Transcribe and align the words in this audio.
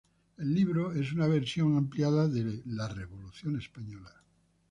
El 0.39 0.51
libro 0.55 0.93
es 0.93 1.13
una 1.13 1.27
versión 1.27 1.77
ampliada 1.77 2.27
de 2.27 2.63
"La 2.65 2.87
Revolución 2.87 3.55
Española. 3.59 4.11